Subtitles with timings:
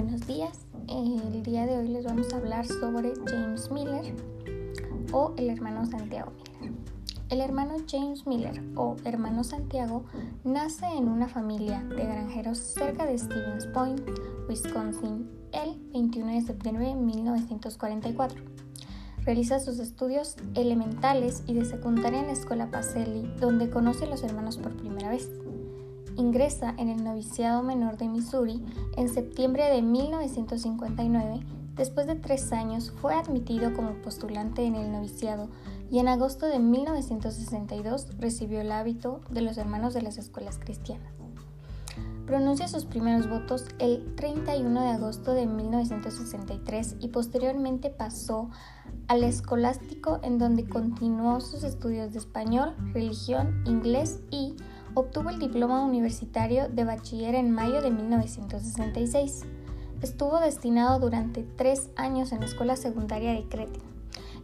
[0.00, 4.14] Buenos días, el día de hoy les vamos a hablar sobre James Miller
[5.10, 6.30] o el hermano Santiago
[6.60, 6.72] Miller.
[7.30, 10.04] El hermano James Miller o hermano Santiago
[10.44, 14.08] nace en una familia de granjeros cerca de Stevens Point,
[14.48, 18.40] Wisconsin, el 21 de septiembre de 1944.
[19.24, 24.22] Realiza sus estudios elementales y de secundaria en la escuela Pacelli, donde conoce a los
[24.22, 25.28] hermanos por primera vez.
[26.18, 28.60] Ingresa en el noviciado menor de Missouri
[28.96, 31.40] en septiembre de 1959.
[31.76, 35.48] Después de tres años fue admitido como postulante en el noviciado
[35.92, 41.12] y en agosto de 1962 recibió el hábito de los hermanos de las escuelas cristianas.
[42.26, 48.50] Pronuncia sus primeros votos el 31 de agosto de 1963 y posteriormente pasó
[49.06, 54.56] al escolástico en donde continuó sus estudios de español, religión, inglés y
[54.98, 59.44] Obtuvo el diploma universitario de bachiller en mayo de 1966.
[60.02, 63.78] Estuvo destinado durante tres años en la escuela secundaria de Crete,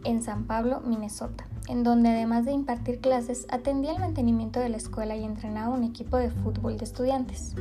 [0.05, 4.77] en San Pablo, Minnesota, en donde además de impartir clases, atendía el mantenimiento de la
[4.77, 7.53] escuela y entrenaba un equipo de fútbol de estudiantes.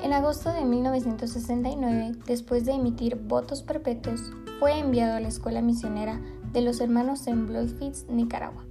[0.00, 6.20] En agosto de 1969, después de emitir votos perpetuos, fue enviado a la escuela misionera
[6.52, 8.62] de los hermanos en Bloodfields, Nicaragua,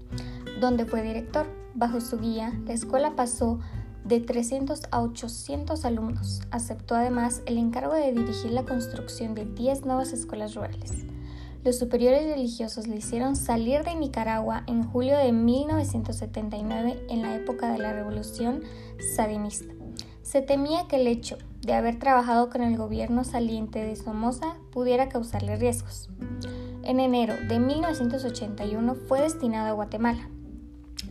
[0.61, 1.60] donde fue director.
[1.73, 3.59] Bajo su guía, la escuela pasó
[4.03, 6.41] de 300 a 800 alumnos.
[6.51, 11.05] Aceptó además el encargo de dirigir la construcción de 10 nuevas escuelas rurales.
[11.63, 17.71] Los superiores religiosos le hicieron salir de Nicaragua en julio de 1979 en la época
[17.71, 18.63] de la revolución
[19.15, 19.73] sandinista.
[20.23, 25.07] Se temía que el hecho de haber trabajado con el gobierno saliente de Somoza pudiera
[25.07, 26.09] causarle riesgos.
[26.83, 30.29] En enero de 1981 fue destinado a Guatemala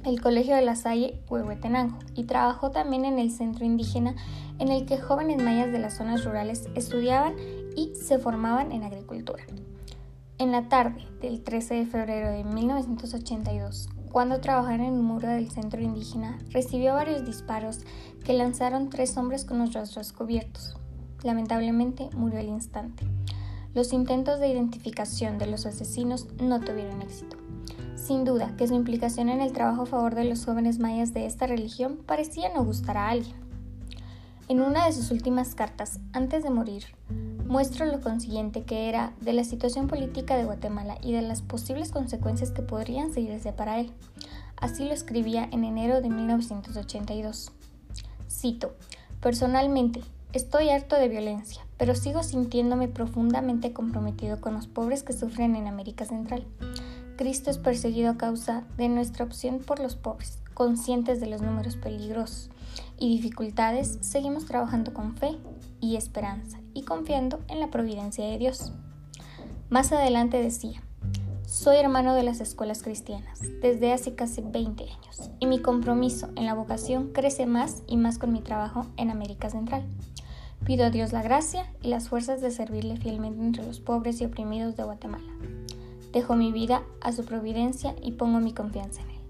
[0.04, 4.14] el Colegio de la Salle Huehuetenango y trabajó también en el centro indígena
[4.58, 7.34] en el que jóvenes mayas de las zonas rurales estudiaban
[7.76, 9.42] y se formaban en agricultura.
[10.38, 15.50] En la tarde del 13 de febrero de 1982, cuando trabajaba en el muro del
[15.50, 17.80] centro indígena, recibió varios disparos
[18.24, 20.76] que lanzaron tres hombres con los rostros cubiertos.
[21.22, 23.06] Lamentablemente murió al instante.
[23.74, 27.39] Los intentos de identificación de los asesinos no tuvieron éxito.
[28.10, 31.26] Sin duda que su implicación en el trabajo a favor de los jóvenes mayas de
[31.26, 33.36] esta religión parecía no gustar a alguien.
[34.48, 36.86] En una de sus últimas cartas, antes de morir,
[37.46, 41.92] muestra lo consiguiente que era de la situación política de Guatemala y de las posibles
[41.92, 43.92] consecuencias que podrían seguirse para él.
[44.56, 47.52] Así lo escribía en enero de 1982.
[48.28, 48.74] Cito,
[49.20, 50.00] Personalmente,
[50.32, 55.68] estoy harto de violencia, pero sigo sintiéndome profundamente comprometido con los pobres que sufren en
[55.68, 56.44] América Central.
[57.20, 60.38] Cristo es perseguido a causa de nuestra opción por los pobres.
[60.54, 62.48] Conscientes de los números peligrosos
[62.98, 65.36] y dificultades, seguimos trabajando con fe
[65.82, 68.72] y esperanza y confiando en la providencia de Dios.
[69.68, 70.80] Más adelante decía,
[71.44, 76.46] soy hermano de las escuelas cristianas desde hace casi 20 años y mi compromiso en
[76.46, 79.86] la vocación crece más y más con mi trabajo en América Central.
[80.64, 84.24] Pido a Dios la gracia y las fuerzas de servirle fielmente entre los pobres y
[84.24, 85.30] oprimidos de Guatemala.
[86.12, 89.20] Dejo mi vida a su providencia y pongo mi confianza en él.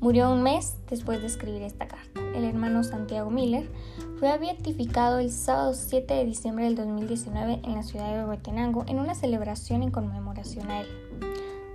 [0.00, 2.20] Murió un mes después de escribir esta carta.
[2.34, 3.70] El hermano Santiago Miller
[4.18, 8.98] fue beatificado el sábado 7 de diciembre del 2019 en la ciudad de Huehuetenango en
[8.98, 10.88] una celebración en conmemoración a él.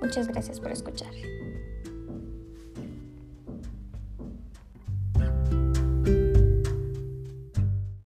[0.02, 1.12] Muchas gracias por escuchar.